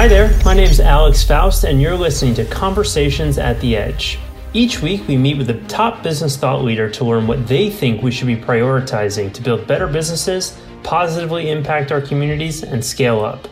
[0.00, 4.18] Hi there, my name is Alex Faust, and you're listening to Conversations at the Edge.
[4.54, 8.02] Each week, we meet with a top business thought leader to learn what they think
[8.02, 13.46] we should be prioritizing to build better businesses, positively impact our communities, and scale up.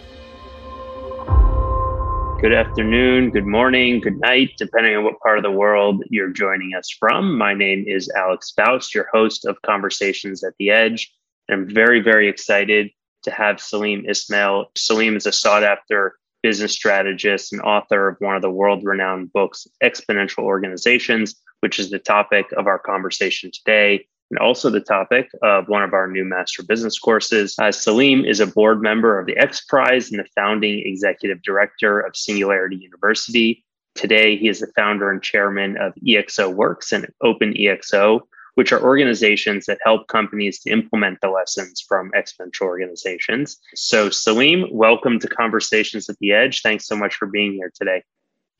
[2.40, 6.74] Good afternoon, good morning, good night, depending on what part of the world you're joining
[6.74, 7.36] us from.
[7.36, 11.14] My name is Alex Faust, your host of Conversations at the Edge.
[11.46, 12.88] And I'm very, very excited
[13.24, 14.70] to have Salim Ismail.
[14.78, 19.32] Salim is a sought after business strategist and author of one of the world renowned
[19.32, 25.30] books, Exponential Organizations, which is the topic of our conversation today and also the topic
[25.42, 27.54] of one of our new master business courses.
[27.58, 32.00] Uh, Salim is a board member of the X Prize and the founding executive director
[32.00, 33.64] of Singularity University.
[33.94, 38.20] Today, he is the founder and chairman of EXO Works and Open EXO,
[38.58, 43.56] which are organizations that help companies to implement the lessons from exponential organizations.
[43.76, 46.62] So, Salim, welcome to Conversations at the Edge.
[46.62, 48.02] Thanks so much for being here today.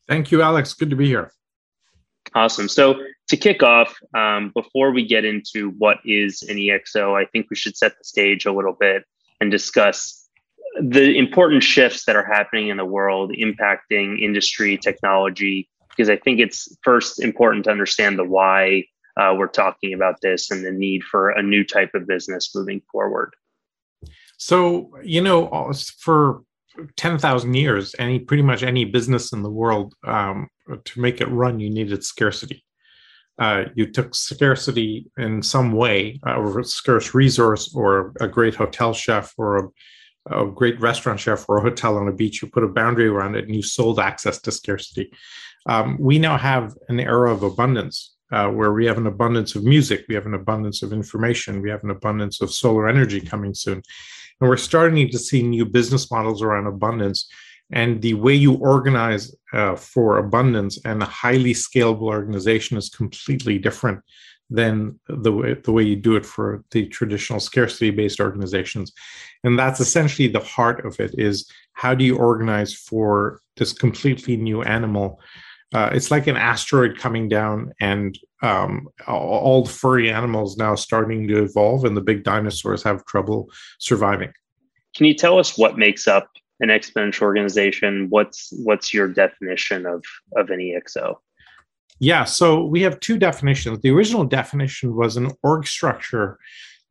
[0.06, 0.72] Thank you, Alex.
[0.72, 1.32] Good to be here.
[2.32, 2.68] Awesome.
[2.68, 2.94] So
[3.26, 7.56] to kick off, um, before we get into what is an EXO, I think we
[7.56, 9.02] should set the stage a little bit
[9.40, 10.28] and discuss
[10.80, 16.38] the important shifts that are happening in the world impacting industry technology because i think
[16.38, 18.84] it's first important to understand the why
[19.18, 22.80] uh, we're talking about this and the need for a new type of business moving
[22.90, 23.34] forward
[24.36, 26.42] so you know for
[26.96, 30.48] 10,000 years, any pretty much any business in the world, um,
[30.84, 32.64] to make it run, you needed scarcity.
[33.38, 38.54] Uh, you took scarcity in some way, uh, or a scarce resource, or a great
[38.54, 39.72] hotel chef, or
[40.28, 42.42] a, a, great restaurant chef, or a hotel on a beach.
[42.42, 45.12] You put a boundary around it, and you sold access to scarcity.
[45.66, 49.64] Um, we now have an era of abundance, uh, where we have an abundance of
[49.64, 53.54] music, we have an abundance of information, we have an abundance of solar energy coming
[53.54, 53.82] soon,
[54.40, 57.28] and we're starting to see new business models around abundance.
[57.70, 63.58] And the way you organize uh, for abundance and a highly scalable organization is completely
[63.58, 64.00] different
[64.50, 68.92] than the way, the way you do it for the traditional scarcity based organizations.
[69.44, 74.36] And that's essentially the heart of it is how do you organize for this completely
[74.36, 75.20] new animal
[75.74, 81.28] uh, it's like an asteroid coming down and um, all the furry animals now starting
[81.28, 84.32] to evolve and the big dinosaurs have trouble surviving.
[84.96, 86.30] Can you tell us what makes up
[86.60, 88.06] an exponential organization?
[88.08, 90.02] What's what's your definition of
[90.36, 91.16] of an exo
[92.00, 93.80] yeah so we have two definitions.
[93.80, 96.38] The original definition was an org structure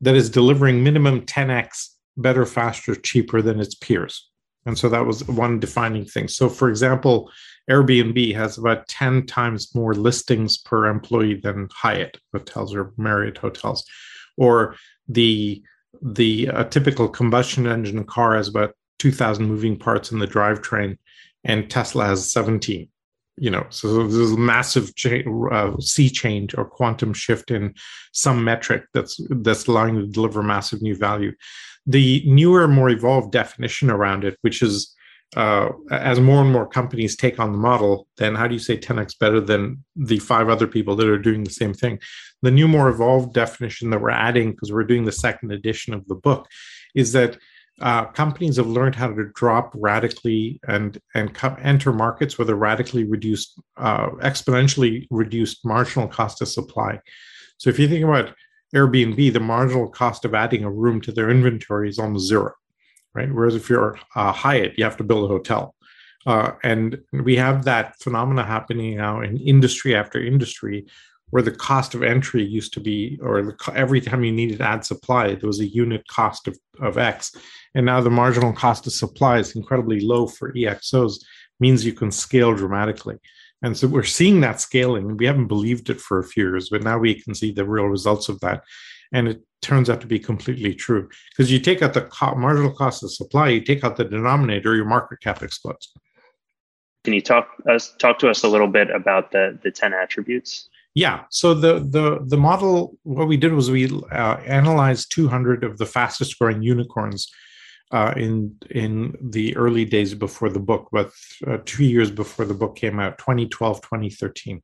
[0.02, 4.30] that is delivering minimum 10x better faster cheaper than its peers
[4.68, 7.32] and so that was one defining thing so for example
[7.70, 13.86] Airbnb has about 10 times more listings per employee than Hyatt hotels or Marriott hotels.
[14.38, 14.76] Or
[15.08, 15.62] the
[16.02, 20.98] the typical combustion engine car has about 2,000 moving parts in the drivetrain,
[21.44, 22.88] and Tesla has 17.
[23.40, 27.76] You know, so there's a massive cha- uh, sea change or quantum shift in
[28.12, 31.34] some metric that's that's allowing to deliver massive new value.
[31.86, 34.96] The newer, more evolved definition around it, which is
[35.36, 38.78] uh, as more and more companies take on the model, then how do you say
[38.78, 42.00] 10x better than the five other people that are doing the same thing?
[42.42, 46.08] The new, more evolved definition that we're adding, because we're doing the second edition of
[46.08, 46.48] the book,
[46.96, 47.38] is that
[47.82, 52.56] uh, companies have learned how to drop radically and and co- enter markets with a
[52.56, 57.00] radically reduced, uh, exponentially reduced marginal cost of supply.
[57.58, 58.34] So if you think about
[58.76, 62.54] Airbnb, the marginal cost of adding a room to their inventory is almost zero
[63.18, 63.34] right?
[63.34, 65.76] Whereas if you're uh, Hyatt, you have to build a hotel.
[66.26, 70.86] Uh, and we have that phenomena happening now in industry after industry
[71.30, 74.68] where the cost of entry used to be, or the, every time you needed to
[74.68, 77.36] add supply, there was a unit cost of, of X.
[77.76, 81.24] And now the marginal cost of supply is incredibly low for EXOs,
[81.60, 83.18] means you can scale dramatically.
[83.62, 85.18] And so we're seeing that scaling.
[85.18, 87.86] We haven't believed it for a few years, but now we can see the real
[87.86, 88.64] results of that
[89.12, 92.72] and it turns out to be completely true because you take out the co- marginal
[92.72, 95.92] cost of supply, you take out the denominator, your market cap explodes.
[97.04, 100.70] Can you talk us talk to us a little bit about the the ten attributes?
[100.98, 101.26] Yeah.
[101.30, 105.86] So the the the model, what we did was we uh, analyzed 200 of the
[105.86, 107.32] fastest growing unicorns
[107.92, 111.12] uh, in in the early days before the book, but
[111.46, 114.60] uh, two years before the book came out, 2012, 2013,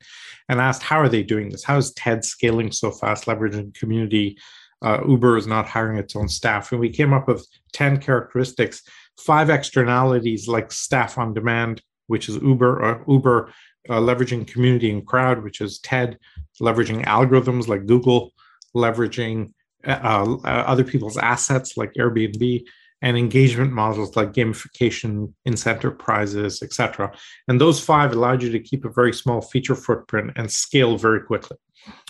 [0.49, 1.63] and asked how are they doing this?
[1.63, 4.39] How is TED scaling so fast, leveraging community?
[4.81, 8.81] Uh, Uber is not hiring its own staff, and we came up with 10 characteristics,
[9.19, 13.53] five externalities like staff on demand, which is Uber, uh, Uber
[13.89, 16.17] uh, leveraging community and crowd, which is TED,
[16.61, 18.31] leveraging algorithms like Google,
[18.75, 19.53] leveraging
[19.85, 22.63] uh, other people's assets like Airbnb
[23.01, 27.11] and engagement models like gamification, incentive prizes, etc.
[27.49, 31.21] And those five allowed you to keep a very small feature footprint and scale very
[31.21, 31.57] quickly.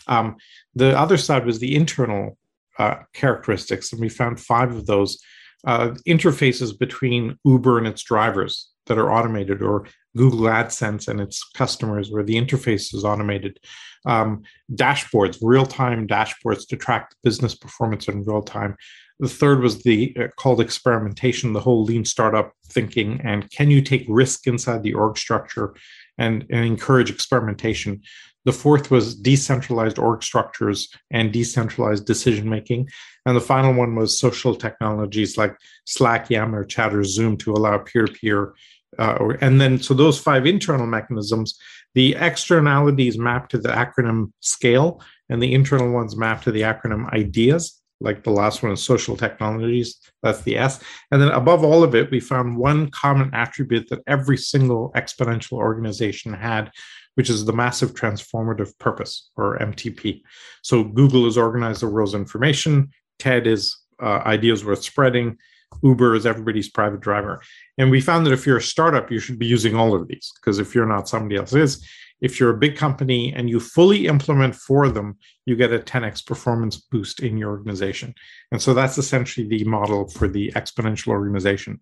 [0.07, 0.35] Um,
[0.75, 2.37] the other side was the internal
[2.77, 5.19] uh, characteristics, and we found five of those
[5.65, 9.87] uh, interfaces between Uber and its drivers that are automated, or
[10.17, 13.59] Google AdSense and its customers, where the interface is automated.
[14.05, 14.43] Um,
[14.73, 18.75] dashboards, real time dashboards to track business performance in real time.
[19.19, 23.81] The third was the uh, called experimentation, the whole lean startup thinking, and can you
[23.81, 25.75] take risk inside the org structure
[26.17, 28.01] and, and encourage experimentation?
[28.45, 32.89] The fourth was decentralized org structures and decentralized decision making.
[33.25, 35.55] And the final one was social technologies like
[35.85, 38.53] Slack, Yammer, Chatter, Zoom to allow peer to peer.
[38.99, 41.57] Uh, and then, so those five internal mechanisms,
[41.95, 47.11] the externalities map to the acronym SCALE, and the internal ones map to the acronym
[47.13, 49.97] IDEAS like the last one is social technologies.
[50.21, 50.79] That's the S.
[51.11, 55.53] And then above all of it, we found one common attribute that every single exponential
[55.53, 56.69] organization had,
[57.15, 60.21] which is the massive transformative purpose or MTP.
[60.61, 62.89] So Google is organized the world's information.
[63.19, 65.37] TED is uh, ideas worth spreading.
[65.81, 67.41] Uber is everybody's private driver.
[67.77, 70.31] And we found that if you're a startup, you should be using all of these
[70.35, 71.85] because if you're not, somebody else is.
[72.21, 76.25] If you're a big company and you fully implement for them, you get a 10x
[76.25, 78.13] performance boost in your organization.
[78.51, 81.81] And so that's essentially the model for the exponential organization.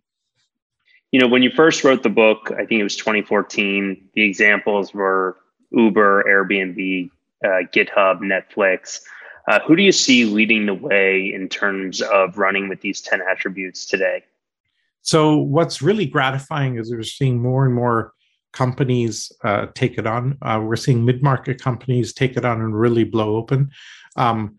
[1.11, 4.93] You know, when you first wrote the book, I think it was 2014, the examples
[4.93, 5.37] were
[5.71, 7.09] Uber, Airbnb,
[7.43, 9.01] uh, GitHub, Netflix.
[9.47, 13.21] Uh, who do you see leading the way in terms of running with these 10
[13.29, 14.23] attributes today?
[15.01, 18.13] So, what's really gratifying is we're seeing more and more
[18.53, 20.37] companies uh, take it on.
[20.41, 23.71] Uh, we're seeing mid market companies take it on and really blow open.
[24.15, 24.57] Um,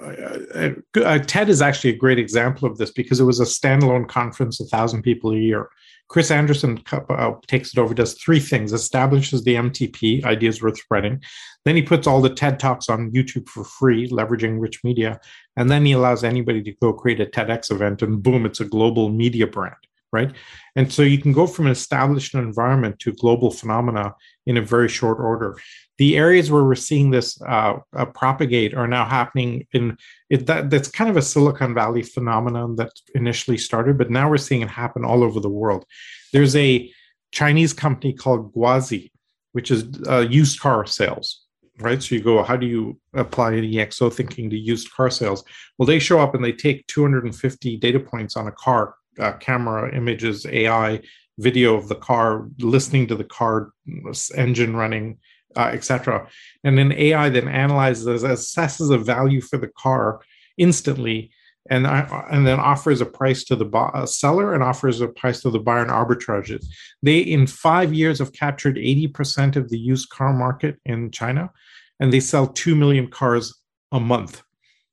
[0.00, 4.08] uh, uh, TED is actually a great example of this because it was a standalone
[4.08, 5.68] conference, a thousand people a year.
[6.08, 11.22] Chris Anderson uh, takes it over, does three things: establishes the MTP, ideas worth spreading.
[11.64, 15.20] Then he puts all the TED talks on YouTube for free, leveraging rich media,
[15.56, 18.64] and then he allows anybody to go create a TEDx event, and boom, it's a
[18.64, 19.76] global media brand
[20.12, 20.32] right?
[20.76, 24.14] And so you can go from an established environment to global phenomena
[24.48, 25.56] in a very short order.
[25.98, 29.96] The areas where we're seeing this uh, uh, propagate are now happening in
[30.30, 34.38] it, that, that's kind of a Silicon Valley phenomenon that initially started, but now we're
[34.38, 35.84] seeing it happen all over the world.
[36.32, 36.90] There's a
[37.30, 39.10] Chinese company called Guazi,
[39.52, 41.44] which is uh, used car sales.
[41.80, 42.02] Right.
[42.02, 45.44] So you go, how do you apply EXO thinking to used car sales?
[45.76, 49.94] Well, they show up and they take 250 data points on a car uh, camera
[49.94, 51.00] images, AI
[51.38, 53.72] video of the car, listening to the car
[54.34, 55.18] engine running,
[55.56, 56.28] uh, etc.
[56.64, 60.20] And then AI then analyzes, assesses a value for the car
[60.56, 61.30] instantly,
[61.70, 65.40] and uh, and then offers a price to the uh, seller and offers a price
[65.42, 66.64] to the buyer and arbitrages.
[67.02, 71.50] They in five years have captured 80% of the used car market in China,
[72.00, 73.54] and they sell two million cars
[73.92, 74.42] a month.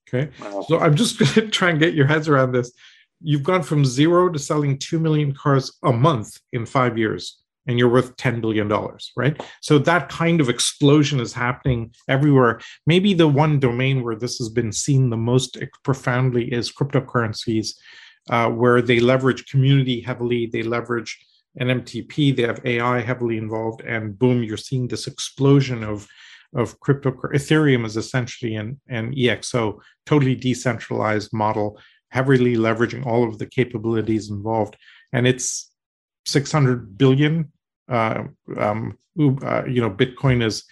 [0.07, 0.65] Okay, wow.
[0.67, 2.71] so I'm just going to try and get your heads around this
[3.21, 7.79] you've gone from zero to selling 2 million cars a month in five years and
[7.79, 8.71] you're worth $10 billion,
[9.17, 9.41] right?
[9.61, 12.59] So that kind of explosion is happening everywhere.
[12.85, 17.75] Maybe the one domain where this has been seen the most profoundly is cryptocurrencies,
[18.29, 21.17] uh, where they leverage community heavily, they leverage
[21.59, 26.07] NMTP, they have AI heavily involved, and boom, you're seeing this explosion of
[26.55, 27.11] of crypto.
[27.11, 31.77] Ethereum is essentially an, an EXO, totally decentralized model
[32.15, 34.77] heavily leveraging all of the capabilities involved.
[35.11, 35.69] And it's
[36.25, 37.51] 600 billion.
[37.89, 38.23] Uh,
[38.57, 40.63] um, uh, you know, Bitcoin is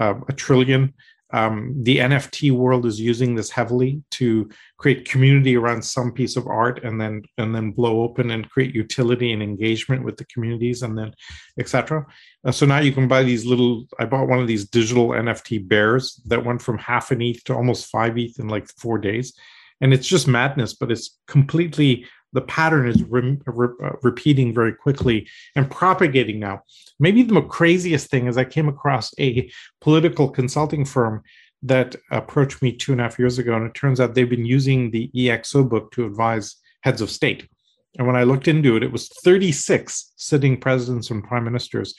[0.00, 0.94] uh, a trillion.
[1.32, 4.48] Um, the NFT world is using this heavily to
[4.78, 8.72] create community around some piece of art, and then and then blow open and create
[8.72, 11.12] utility and engagement with the communities, and then
[11.58, 12.06] etc.
[12.44, 13.84] Uh, so now you can buy these little.
[13.98, 17.54] I bought one of these digital NFT bears that went from half an ETH to
[17.54, 19.34] almost five ETH in like four days
[19.80, 24.74] and it's just madness but it's completely the pattern is re- re- uh, repeating very
[24.74, 25.26] quickly
[25.56, 26.62] and propagating now.
[26.98, 29.50] Maybe the craziest thing is i came across a
[29.80, 31.22] political consulting firm
[31.62, 34.44] that approached me two and a half years ago and it turns out they've been
[34.44, 37.48] using the exo book to advise heads of state.
[37.96, 41.94] And when i looked into it it was 36 sitting presidents and prime ministers.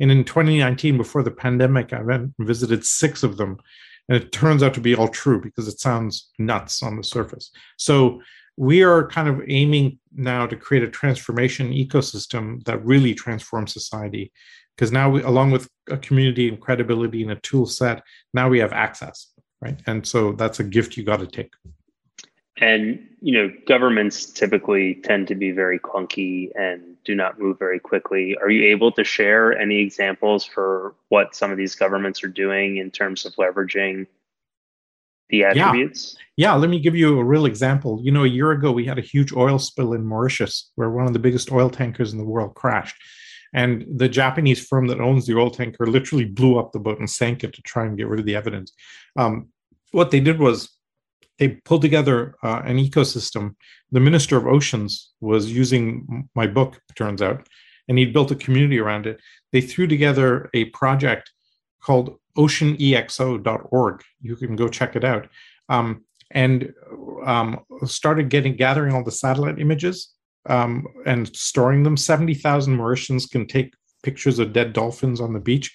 [0.00, 3.56] And in 2019 before the pandemic i went and visited six of them
[4.08, 7.50] and it turns out to be all true because it sounds nuts on the surface.
[7.76, 8.20] So
[8.56, 14.32] we are kind of aiming now to create a transformation ecosystem that really transforms society.
[14.76, 18.58] Because now, we, along with a community and credibility and a tool set, now we
[18.60, 19.80] have access, right?
[19.86, 21.52] And so that's a gift you got to take.
[22.60, 27.80] And you know, governments typically tend to be very clunky and do not move very
[27.80, 28.36] quickly.
[28.36, 32.76] Are you able to share any examples for what some of these governments are doing
[32.76, 34.06] in terms of leveraging
[35.30, 36.18] the attributes?
[36.36, 36.50] Yeah.
[36.50, 37.98] yeah, let me give you a real example.
[38.02, 41.06] You know, a year ago we had a huge oil spill in Mauritius where one
[41.06, 42.96] of the biggest oil tankers in the world crashed.
[43.54, 47.08] And the Japanese firm that owns the oil tanker literally blew up the boat and
[47.08, 48.74] sank it to try and get rid of the evidence.
[49.16, 49.48] Um,
[49.92, 50.68] what they did was
[51.38, 53.54] they pulled together uh, an ecosystem.
[53.90, 57.48] The Minister of Oceans was using my book, turns out,
[57.88, 59.20] and he'd built a community around it.
[59.52, 61.30] They threw together a project
[61.80, 64.02] called oceanexo.org.
[64.20, 65.28] You can go check it out.
[65.68, 66.74] Um, and
[67.24, 70.12] um, started getting gathering all the satellite images
[70.46, 71.96] um, and storing them.
[71.96, 75.74] 70,000 Mauritians can take pictures of dead dolphins on the beach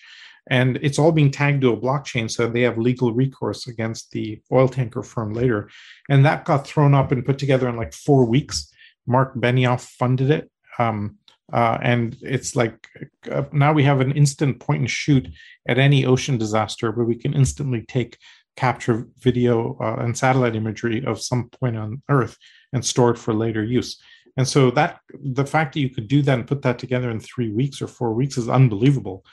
[0.50, 4.42] and it's all being tagged to a blockchain so they have legal recourse against the
[4.52, 5.70] oil tanker firm later.
[6.10, 8.72] And that got thrown up and put together in like four weeks.
[9.08, 10.52] Mark benioff funded it.
[10.78, 11.18] Um,
[11.52, 12.88] uh, and it's like
[13.30, 15.28] uh, now we have an instant point and shoot
[15.68, 18.18] at any ocean disaster where we can instantly take
[18.56, 22.38] capture video uh, and satellite imagery of some point on earth
[22.72, 24.02] and store it for later use.
[24.36, 27.20] And so that the fact that you could do that and put that together in
[27.20, 29.24] three weeks or four weeks is unbelievable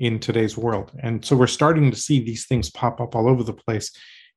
[0.00, 0.90] in today's world.
[1.02, 3.92] And so we're starting to see these things pop up all over the place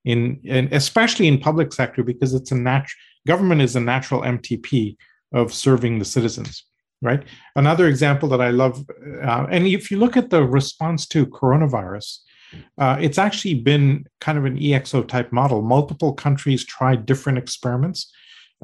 [0.05, 4.97] in and especially in public sector because it's a natural government is a natural MTP
[5.33, 6.65] of serving the citizens.
[7.01, 7.23] Right.
[7.55, 8.85] Another example that I love,
[9.21, 12.19] uh, and if you look at the response to coronavirus,
[12.77, 15.61] uh, it's actually been kind of an EXO type model.
[15.61, 18.09] Multiple countries tried different experiments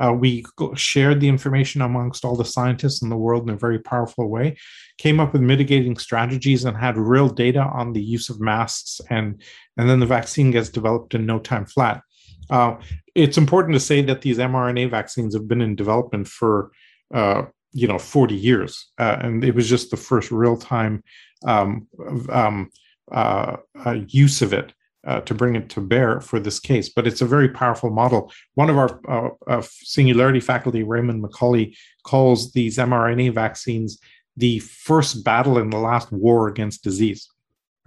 [0.04, 0.44] uh, we
[0.76, 4.58] shared the information amongst all the scientists in the world in a very powerful way,
[4.98, 9.02] came up with mitigating strategies, and had real data on the use of masks.
[9.10, 9.42] And,
[9.78, 12.02] and then the vaccine gets developed in no time flat.
[12.50, 12.78] Uh,
[13.16, 16.72] it's important to say that these mRNA vaccines have been in development for
[17.14, 21.04] uh, you know 40 years, uh, and it was just the first real time
[21.46, 21.88] um,
[22.30, 22.70] um,
[23.12, 24.74] uh, uh, use of it
[25.10, 26.88] uh, to bring it to bear for this case.
[26.88, 28.32] But it's a very powerful model.
[28.54, 34.00] One of our uh, uh, singularity faculty, Raymond McCauley, calls these mRNA vaccines
[34.38, 37.28] the first battle in the last war against disease.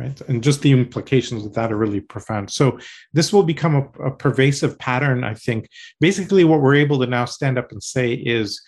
[0.00, 0.20] Right?
[0.22, 2.50] And just the implications of that are really profound.
[2.50, 2.80] So
[3.12, 5.68] this will become a, a pervasive pattern, I think.
[6.00, 8.60] Basically, what we're able to now stand up and say is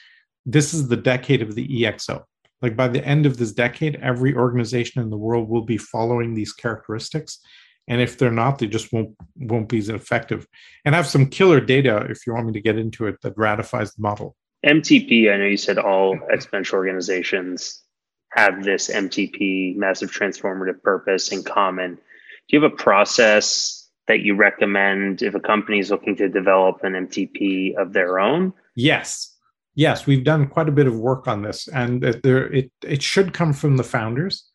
[0.47, 2.23] this is the decade of the EXO.
[2.63, 6.35] Like by the end of this decade, every organization in the world will be following
[6.35, 7.41] these characteristics
[7.89, 10.47] and if they're not they just won't won't be as effective.
[10.85, 13.95] And have some killer data if you want me to get into it that ratifies
[13.95, 14.37] the model.
[14.65, 17.83] Mtp i know you said all exponential organizations
[18.31, 21.95] have this mtp massive transformative purpose in common.
[21.95, 26.83] Do you have a process that you recommend if a company is looking to develop
[26.83, 28.53] an mtp of their own?
[28.75, 29.31] Yes.
[29.75, 33.35] Yes we've done quite a bit of work on this and there it it should
[33.35, 34.49] come from the founders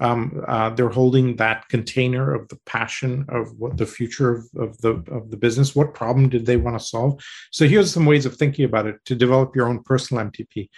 [0.00, 4.78] um, uh, they're holding that container of the passion of what the future of, of
[4.78, 5.76] the of the business.
[5.76, 7.22] What problem did they want to solve?
[7.52, 10.68] So here's some ways of thinking about it to develop your own personal mtp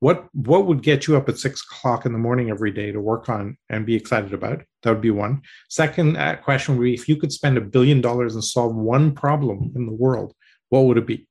[0.00, 3.00] what what would get you up at six o'clock in the morning every day to
[3.00, 4.62] work on and be excited about?
[4.82, 5.42] That would be one.
[5.68, 9.14] Second uh, question would be if you could spend a billion dollars and solve one
[9.14, 10.34] problem in the world
[10.70, 11.26] what would it be?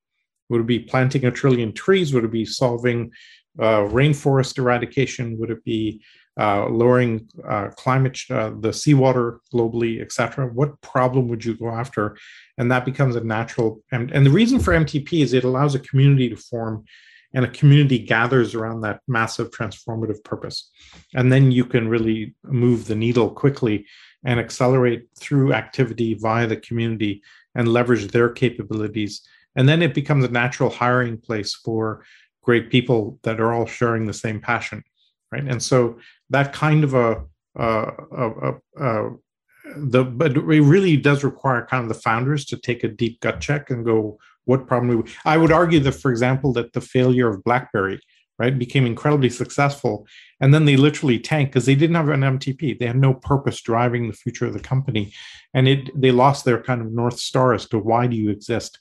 [0.50, 2.14] Would it be planting a trillion trees?
[2.14, 3.12] Would it be solving
[3.58, 5.38] uh, rainforest eradication?
[5.40, 6.02] Would it be
[6.40, 10.48] uh, lowering uh, climate, uh, the seawater globally, et cetera?
[10.48, 12.18] What problem would you go after?
[12.58, 13.82] And that becomes a natural.
[13.92, 16.86] And, and the reason for MTP is it allows a community to form
[17.34, 20.72] and a community gathers around that massive transformative purpose.
[21.14, 23.86] And then you can really move the needle quickly
[24.24, 27.22] and accelerate through activity via the community
[27.54, 29.22] and leverage their capabilities.
[29.56, 32.06] And then it becomes a natural hiring place for
[32.44, 34.84] great people that are all sharing the same passion
[35.32, 35.44] right?
[35.44, 37.24] And so that kind of a,
[37.56, 39.10] a, a, a
[39.76, 43.40] the but it really does require kind of the founders to take a deep gut
[43.40, 47.30] check and go what problem we, i would argue that for example that the failure
[47.30, 48.00] of blackberry
[48.40, 50.08] right became incredibly successful.
[50.40, 53.62] And then they literally tanked because they didn't have an mtp they had no purpose
[53.62, 55.14] driving the future of the company.
[55.54, 58.80] And it they lost their kind of north star as to why do you exist?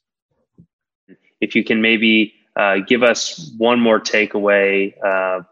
[1.40, 5.42] If you can maybe uh, give us one more takeaway uh,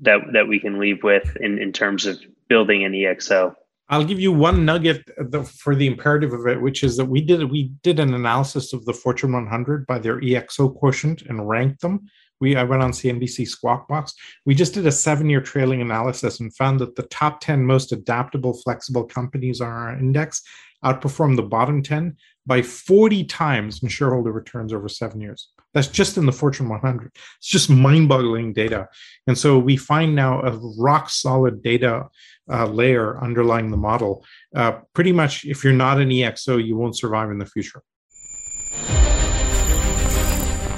[0.00, 3.54] that that we can leave with in, in terms of building an EXO?
[3.90, 7.20] I'll give you one nugget uh, for the imperative of it, which is that we
[7.22, 11.80] did we did an analysis of the Fortune 100 by their EXO quotient and ranked
[11.80, 12.06] them.
[12.40, 14.14] We I went on CNBC Squawk Box.
[14.44, 17.92] We just did a seven year trailing analysis and found that the top 10 most
[17.92, 20.42] adaptable, flexible companies on our index
[20.84, 25.48] outperformed the bottom 10 by 40 times in shareholder returns over seven years.
[25.74, 27.12] That's just in the Fortune 100.
[27.14, 28.88] It's just mind boggling data.
[29.26, 32.08] And so we find now a rock solid data
[32.50, 34.24] uh, layer underlying the model.
[34.54, 37.82] Uh, pretty much, if you're not an EXO, you won't survive in the future.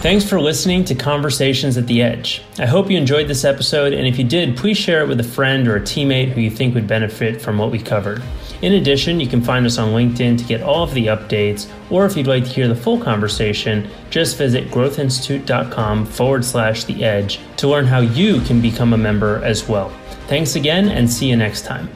[0.01, 2.43] Thanks for listening to Conversations at the Edge.
[2.59, 5.25] I hope you enjoyed this episode, and if you did, please share it with a
[5.25, 8.23] friend or a teammate who you think would benefit from what we covered.
[8.63, 12.07] In addition, you can find us on LinkedIn to get all of the updates, or
[12.07, 17.39] if you'd like to hear the full conversation, just visit growthinstitute.com forward slash the edge
[17.59, 19.91] to learn how you can become a member as well.
[20.29, 21.91] Thanks again, and see you next time.